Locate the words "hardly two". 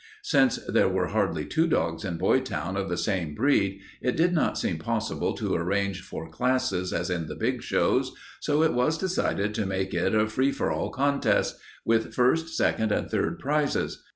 1.09-1.67